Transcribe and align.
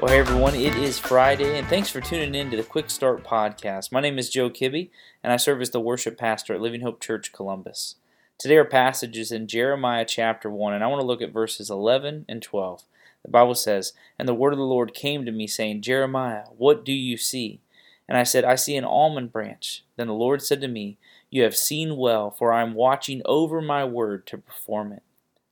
Well, 0.00 0.10
hey 0.10 0.20
everyone, 0.20 0.54
it 0.54 0.74
is 0.76 0.98
Friday, 0.98 1.58
and 1.58 1.68
thanks 1.68 1.90
for 1.90 2.00
tuning 2.00 2.34
in 2.34 2.50
to 2.50 2.56
the 2.56 2.62
Quick 2.62 2.88
Start 2.88 3.22
Podcast. 3.22 3.92
My 3.92 4.00
name 4.00 4.18
is 4.18 4.30
Joe 4.30 4.48
Kibbe, 4.48 4.88
and 5.22 5.30
I 5.30 5.36
serve 5.36 5.60
as 5.60 5.68
the 5.68 5.78
worship 5.78 6.16
pastor 6.16 6.54
at 6.54 6.62
Living 6.62 6.80
Hope 6.80 7.02
Church 7.02 7.32
Columbus. 7.32 7.96
Today, 8.38 8.56
our 8.56 8.64
passage 8.64 9.18
is 9.18 9.30
in 9.30 9.46
Jeremiah 9.46 10.06
chapter 10.06 10.48
1, 10.48 10.72
and 10.72 10.82
I 10.82 10.86
want 10.86 11.02
to 11.02 11.06
look 11.06 11.20
at 11.20 11.34
verses 11.34 11.68
11 11.68 12.24
and 12.30 12.40
12. 12.40 12.84
The 13.26 13.30
Bible 13.30 13.54
says, 13.54 13.92
And 14.18 14.26
the 14.26 14.32
word 14.32 14.54
of 14.54 14.58
the 14.58 14.64
Lord 14.64 14.94
came 14.94 15.26
to 15.26 15.32
me, 15.32 15.46
saying, 15.46 15.82
Jeremiah, 15.82 16.44
what 16.56 16.82
do 16.82 16.94
you 16.94 17.18
see? 17.18 17.60
And 18.08 18.16
I 18.16 18.22
said, 18.22 18.42
I 18.42 18.54
see 18.54 18.76
an 18.76 18.86
almond 18.86 19.32
branch. 19.32 19.84
Then 19.96 20.06
the 20.06 20.14
Lord 20.14 20.40
said 20.40 20.62
to 20.62 20.68
me, 20.68 20.96
You 21.28 21.42
have 21.42 21.54
seen 21.54 21.98
well, 21.98 22.30
for 22.30 22.54
I 22.54 22.62
am 22.62 22.72
watching 22.72 23.20
over 23.26 23.60
my 23.60 23.84
word 23.84 24.26
to 24.28 24.38
perform 24.38 24.94
it. 24.94 25.02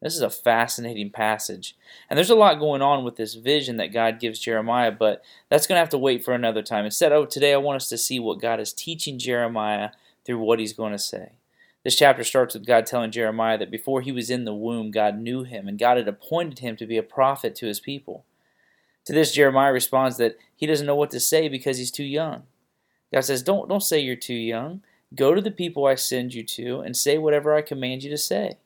This 0.00 0.14
is 0.14 0.22
a 0.22 0.30
fascinating 0.30 1.10
passage. 1.10 1.76
And 2.08 2.16
there's 2.16 2.30
a 2.30 2.36
lot 2.36 2.60
going 2.60 2.82
on 2.82 3.02
with 3.02 3.16
this 3.16 3.34
vision 3.34 3.78
that 3.78 3.92
God 3.92 4.20
gives 4.20 4.38
Jeremiah, 4.38 4.92
but 4.92 5.24
that's 5.48 5.66
going 5.66 5.74
to 5.74 5.80
have 5.80 5.88
to 5.90 5.98
wait 5.98 6.24
for 6.24 6.34
another 6.34 6.62
time. 6.62 6.84
Instead, 6.84 7.12
oh, 7.12 7.24
today 7.24 7.52
I 7.52 7.58
want 7.58 7.76
us 7.76 7.88
to 7.88 7.98
see 7.98 8.20
what 8.20 8.40
God 8.40 8.60
is 8.60 8.72
teaching 8.72 9.18
Jeremiah 9.18 9.90
through 10.24 10.38
what 10.38 10.60
he's 10.60 10.72
going 10.72 10.92
to 10.92 10.98
say. 10.98 11.32
This 11.82 11.96
chapter 11.96 12.22
starts 12.22 12.54
with 12.54 12.66
God 12.66 12.86
telling 12.86 13.10
Jeremiah 13.10 13.58
that 13.58 13.70
before 13.70 14.00
he 14.00 14.12
was 14.12 14.30
in 14.30 14.44
the 14.44 14.54
womb, 14.54 14.90
God 14.90 15.18
knew 15.18 15.42
him, 15.42 15.66
and 15.66 15.78
God 15.78 15.96
had 15.96 16.06
appointed 16.06 16.60
him 16.60 16.76
to 16.76 16.86
be 16.86 16.96
a 16.96 17.02
prophet 17.02 17.54
to 17.56 17.66
his 17.66 17.80
people. 17.80 18.24
To 19.06 19.12
this, 19.12 19.32
Jeremiah 19.32 19.72
responds 19.72 20.16
that 20.18 20.36
he 20.54 20.66
doesn't 20.66 20.86
know 20.86 20.96
what 20.96 21.10
to 21.12 21.20
say 21.20 21.48
because 21.48 21.78
he's 21.78 21.90
too 21.90 22.04
young. 22.04 22.42
God 23.12 23.22
says, 23.22 23.42
Don't, 23.42 23.68
don't 23.68 23.82
say 23.82 24.00
you're 24.00 24.16
too 24.16 24.34
young. 24.34 24.82
Go 25.14 25.34
to 25.34 25.40
the 25.40 25.50
people 25.50 25.86
I 25.86 25.94
send 25.94 26.34
you 26.34 26.44
to 26.44 26.80
and 26.80 26.96
say 26.96 27.16
whatever 27.16 27.54
I 27.54 27.62
command 27.62 28.02
you 28.02 28.10
to 28.10 28.18
say. 28.18 28.58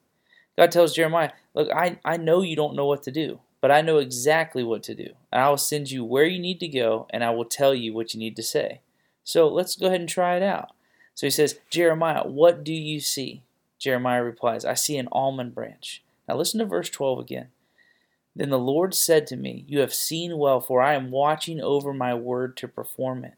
God 0.57 0.71
tells 0.71 0.95
Jeremiah, 0.95 1.31
Look, 1.55 1.71
I, 1.71 1.99
I 2.05 2.17
know 2.17 2.43
you 2.43 2.57
don't 2.57 2.77
know 2.77 2.87
what 2.87 3.03
to 3.05 3.11
do, 3.11 3.41
but 3.61 3.71
I 3.71 3.81
know 3.81 3.99
exactly 3.99 4.63
what 4.63 4.83
to 4.85 4.95
do. 4.95 5.11
And 5.31 5.43
I 5.43 5.49
will 5.51 5.59
send 5.59 5.91
you 5.91 6.05
where 6.05 6.25
you 6.25 6.39
need 6.39 6.61
to 6.61 6.69
go, 6.69 7.07
and 7.11 7.23
I 7.23 7.31
will 7.31 7.45
tell 7.45 7.75
you 7.75 7.93
what 7.93 8.15
you 8.15 8.21
need 8.21 8.37
to 8.37 8.43
say. 8.43 8.81
So 9.25 9.49
let's 9.49 9.77
go 9.77 9.87
ahead 9.87 10.01
and 10.01 10.09
try 10.09 10.37
it 10.37 10.43
out. 10.43 10.71
So 11.15 11.27
he 11.27 11.31
says, 11.31 11.59
Jeremiah, 11.71 12.27
what 12.27 12.65
do 12.65 12.73
you 12.73 13.01
see? 13.01 13.43
Jeremiah 13.79 14.25
replies, 14.25 14.65
I 14.65 14.75
see 14.75 14.97
an 14.97 15.09
almond 15.13 15.55
branch. 15.55 16.03
Now 16.29 16.37
listen 16.37 16.59
to 16.61 16.67
verse 16.67 16.89
12 16.89 17.19
again. 17.19 17.49
Then 18.35 18.51
the 18.51 18.59
Lord 18.59 18.95
said 18.95 19.27
to 19.27 19.37
me, 19.37 19.65
You 19.69 19.81
have 19.81 19.93
seen 19.93 20.39
well, 20.39 20.61
for 20.61 20.81
I 20.81 20.95
am 20.95 21.11
watching 21.11 21.61
over 21.61 21.93
my 21.93 22.15
word 22.15 22.57
to 22.59 22.69
perform 22.69 23.25
it. 23.25 23.35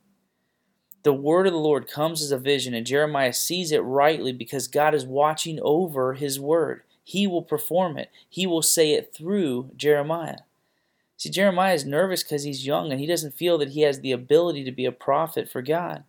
The 1.02 1.12
word 1.12 1.46
of 1.46 1.52
the 1.52 1.58
Lord 1.58 1.90
comes 1.90 2.22
as 2.22 2.30
a 2.30 2.38
vision, 2.38 2.72
and 2.72 2.86
Jeremiah 2.86 3.32
sees 3.32 3.72
it 3.72 3.80
rightly 3.80 4.32
because 4.32 4.68
God 4.68 4.94
is 4.94 5.04
watching 5.04 5.58
over 5.62 6.14
his 6.14 6.38
word. 6.40 6.82
He 7.04 7.26
will 7.26 7.42
perform 7.42 7.98
it. 7.98 8.10
He 8.28 8.46
will 8.46 8.62
say 8.62 8.92
it 8.92 9.14
through 9.14 9.70
Jeremiah. 9.76 10.38
See, 11.16 11.30
Jeremiah 11.30 11.74
is 11.74 11.84
nervous 11.84 12.22
because 12.22 12.42
he's 12.42 12.66
young 12.66 12.90
and 12.90 12.98
he 12.98 13.06
doesn't 13.06 13.36
feel 13.36 13.58
that 13.58 13.70
he 13.70 13.82
has 13.82 14.00
the 14.00 14.12
ability 14.12 14.64
to 14.64 14.72
be 14.72 14.86
a 14.86 14.92
prophet 14.92 15.48
for 15.48 15.62
God. 15.62 16.02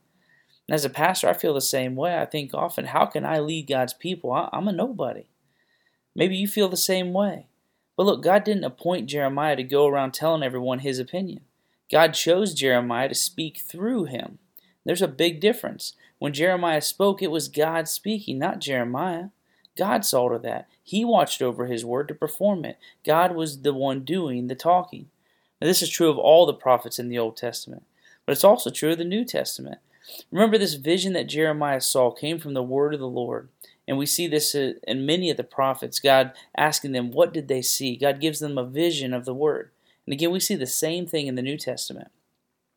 And 0.67 0.73
as 0.73 0.85
a 0.85 0.89
pastor, 0.89 1.29
I 1.29 1.33
feel 1.33 1.53
the 1.53 1.61
same 1.61 1.95
way. 1.95 2.17
I 2.17 2.25
think 2.25 2.53
often, 2.53 2.85
how 2.85 3.05
can 3.05 3.25
I 3.25 3.39
lead 3.39 3.67
God's 3.67 3.93
people? 3.93 4.31
I'm 4.31 4.67
a 4.67 4.71
nobody. 4.71 5.25
Maybe 6.15 6.35
you 6.35 6.47
feel 6.47 6.69
the 6.69 6.77
same 6.77 7.13
way. 7.13 7.47
But 7.95 8.05
look, 8.05 8.23
God 8.23 8.43
didn't 8.43 8.63
appoint 8.63 9.09
Jeremiah 9.09 9.55
to 9.55 9.63
go 9.63 9.85
around 9.85 10.13
telling 10.13 10.43
everyone 10.43 10.79
his 10.79 10.97
opinion. 10.97 11.41
God 11.91 12.13
chose 12.13 12.53
Jeremiah 12.53 13.09
to 13.09 13.15
speak 13.15 13.59
through 13.59 14.05
him. 14.05 14.39
There's 14.85 15.01
a 15.01 15.07
big 15.07 15.39
difference. 15.39 15.93
When 16.17 16.33
Jeremiah 16.33 16.81
spoke, 16.81 17.21
it 17.21 17.31
was 17.31 17.47
God 17.47 17.87
speaking, 17.87 18.39
not 18.39 18.59
Jeremiah. 18.59 19.25
God 19.77 20.05
saw 20.05 20.29
to 20.29 20.39
that. 20.39 20.67
He 20.83 21.03
watched 21.03 21.41
over 21.41 21.65
his 21.65 21.83
word 21.83 22.07
to 22.07 22.15
perform 22.15 22.65
it. 22.65 22.77
God 23.05 23.35
was 23.35 23.61
the 23.61 23.73
one 23.73 24.01
doing 24.01 24.47
the 24.47 24.55
talking. 24.55 25.09
Now, 25.59 25.67
this 25.67 25.81
is 25.81 25.89
true 25.89 26.09
of 26.09 26.17
all 26.17 26.45
the 26.45 26.53
prophets 26.53 26.99
in 26.99 27.09
the 27.09 27.19
Old 27.19 27.37
Testament, 27.37 27.83
but 28.25 28.33
it's 28.33 28.43
also 28.43 28.69
true 28.69 28.91
of 28.91 28.97
the 28.97 29.05
New 29.05 29.25
Testament. 29.25 29.79
Remember, 30.31 30.57
this 30.57 30.75
vision 30.75 31.13
that 31.13 31.27
Jeremiah 31.27 31.81
saw 31.81 32.11
came 32.11 32.39
from 32.39 32.53
the 32.53 32.63
word 32.63 32.93
of 32.93 32.99
the 32.99 33.07
Lord. 33.07 33.49
And 33.87 33.97
we 33.97 34.05
see 34.05 34.27
this 34.27 34.55
uh, 34.55 34.73
in 34.87 35.05
many 35.05 35.29
of 35.29 35.37
the 35.37 35.43
prophets, 35.43 35.99
God 35.99 36.33
asking 36.57 36.91
them, 36.91 37.11
What 37.11 37.33
did 37.33 37.47
they 37.47 37.61
see? 37.61 37.95
God 37.95 38.19
gives 38.19 38.39
them 38.39 38.57
a 38.57 38.65
vision 38.65 39.13
of 39.13 39.25
the 39.25 39.33
word. 39.33 39.71
And 40.05 40.13
again, 40.13 40.31
we 40.31 40.39
see 40.39 40.55
the 40.55 40.67
same 40.67 41.05
thing 41.05 41.27
in 41.27 41.35
the 41.35 41.41
New 41.41 41.57
Testament. 41.57 42.09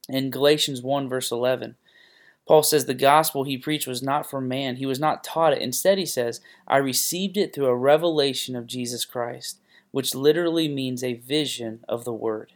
In 0.08 0.30
Galatians 0.30 0.82
1, 0.82 1.08
verse 1.08 1.30
11, 1.30 1.76
Paul 2.48 2.62
says 2.62 2.86
the 2.86 2.94
gospel 2.94 3.44
he 3.44 3.58
preached 3.58 3.86
was 3.86 4.02
not 4.02 4.28
from 4.28 4.48
man. 4.48 4.76
He 4.76 4.86
was 4.86 4.98
not 4.98 5.22
taught 5.22 5.52
it. 5.52 5.60
Instead, 5.60 5.98
he 5.98 6.06
says, 6.06 6.40
I 6.66 6.78
received 6.78 7.36
it 7.36 7.54
through 7.54 7.66
a 7.66 7.76
revelation 7.76 8.56
of 8.56 8.66
Jesus 8.66 9.04
Christ, 9.04 9.60
which 9.90 10.14
literally 10.14 10.66
means 10.66 11.04
a 11.04 11.12
vision 11.12 11.84
of 11.86 12.04
the 12.04 12.12
Word. 12.12 12.54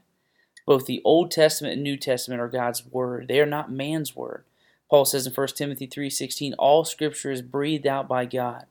Both 0.64 0.86
the 0.86 1.02
Old 1.04 1.30
Testament 1.30 1.74
and 1.74 1.82
New 1.82 1.98
Testament 1.98 2.40
are 2.40 2.48
God's 2.48 2.86
Word. 2.86 3.28
They 3.28 3.38
are 3.38 3.46
not 3.46 3.70
man's 3.70 4.16
Word. 4.16 4.44
Paul 4.88 5.04
says 5.04 5.26
in 5.26 5.34
1 5.34 5.48
Timothy 5.48 5.86
3.16, 5.86 6.54
all 6.58 6.86
Scripture 6.86 7.30
is 7.30 7.42
breathed 7.42 7.86
out 7.86 8.08
by 8.08 8.24
God. 8.24 8.64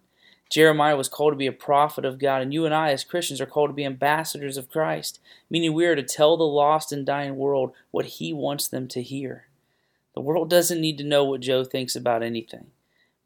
Jeremiah 0.50 0.98
was 0.98 1.08
called 1.08 1.34
to 1.34 1.38
be 1.38 1.48
a 1.48 1.52
prophet 1.52 2.04
of 2.04 2.18
God, 2.18 2.42
and 2.42 2.52
you 2.52 2.66
and 2.66 2.74
I, 2.74 2.92
as 2.92 3.04
Christians, 3.04 3.40
are 3.40 3.46
called 3.46 3.70
to 3.70 3.76
be 3.76 3.86
ambassadors 3.86 4.58
of 4.58 4.72
Christ, 4.72 5.20
meaning 5.52 5.74
we 5.74 5.86
are 5.86 5.96
to 5.96 6.04
tell 6.04 6.36
the 6.36 6.44
lost 6.44 6.92
and 6.92 7.06
dying 7.06 7.38
world 7.38 7.74
what 7.92 8.06
He 8.06 8.34
wants 8.34 8.68
them 8.68 8.88
to 8.88 9.04
hear. 9.04 9.46
The 10.14 10.22
world 10.22 10.50
doesn't 10.50 10.82
need 10.82 10.98
to 10.98 11.04
know 11.04 11.24
what 11.24 11.42
Joe 11.42 11.64
thinks 11.64 11.96
about 11.96 12.24
anything, 12.24 12.68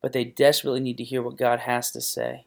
but 0.01 0.13
they 0.13 0.23
desperately 0.23 0.79
need 0.79 0.97
to 0.97 1.03
hear 1.03 1.21
what 1.21 1.37
God 1.37 1.61
has 1.61 1.91
to 1.91 2.01
say. 2.01 2.45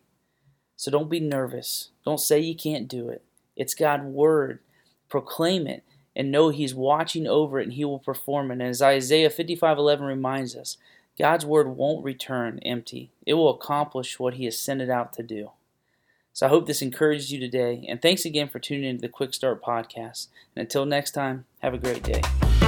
So 0.77 0.91
don't 0.91 1.11
be 1.11 1.21
nervous. 1.21 1.91
Don't 2.05 2.21
say 2.21 2.39
you 2.39 2.55
can't 2.55 2.87
do 2.87 3.09
it. 3.09 3.23
It's 3.57 3.75
God's 3.75 4.05
word. 4.05 4.61
Proclaim 5.09 5.67
it 5.67 5.83
and 6.15 6.31
know 6.31 6.51
He's 6.51 6.75
watching 6.75 7.27
over 7.27 7.59
it 7.59 7.65
and 7.65 7.73
He 7.73 7.85
will 7.85 7.99
perform 7.99 8.51
it. 8.51 8.55
And 8.55 8.63
as 8.63 8.81
Isaiah 8.81 9.31
55:11 9.31 10.07
reminds 10.07 10.55
us, 10.55 10.77
God's 11.19 11.45
word 11.45 11.69
won't 11.69 12.05
return 12.05 12.61
empty. 12.61 13.11
It 13.27 13.35
will 13.35 13.51
accomplish 13.51 14.21
what 14.21 14.35
He 14.35 14.45
has 14.45 14.57
sent 14.57 14.81
it 14.81 14.89
out 14.89 15.13
to 15.15 15.23
do. 15.25 15.51
So 16.33 16.47
I 16.47 16.51
hope 16.51 16.67
this 16.67 16.83
encourages 16.83 17.33
you 17.33 17.41
today. 17.41 17.85
And 17.89 18.01
thanks 18.01 18.25
again 18.25 18.49
for 18.49 18.61
tuning 18.61 18.89
into 18.89 19.03
the 19.03 19.09
Quick 19.09 19.35
Start 19.35 19.61
podcast. 19.61 20.29
And 20.55 20.63
until 20.63 20.87
next 20.87 21.11
time, 21.11 21.47
have 21.59 21.75
a 21.75 21.79
great 21.79 22.05
day. 22.05 22.68